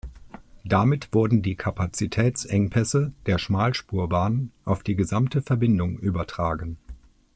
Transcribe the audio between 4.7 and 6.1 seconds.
die gesamte Verbindung